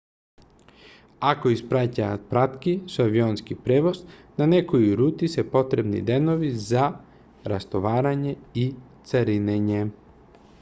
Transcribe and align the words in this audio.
ако 1.31 1.49
испраќаат 1.55 2.23
пратки 2.31 2.73
со 2.93 3.05
авионски 3.11 3.57
превоз 3.67 3.99
на 4.41 4.47
некои 4.55 4.89
рути 5.03 5.29
се 5.35 5.45
потребни 5.51 6.01
денови 6.09 6.51
за 6.71 6.87
растоварање 7.53 8.35
и 8.65 8.67
царинење 9.13 9.85